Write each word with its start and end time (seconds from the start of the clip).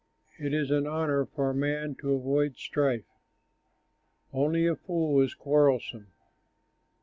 It 0.39 0.51
is 0.51 0.71
an 0.71 0.87
honor 0.87 1.27
for 1.27 1.51
a 1.51 1.55
man 1.55 1.93
to 2.01 2.15
avoid 2.15 2.57
strife; 2.57 3.05
Only 4.33 4.65
a 4.65 4.75
fool 4.75 5.21
is 5.21 5.35
quarrelsome. 5.35 6.07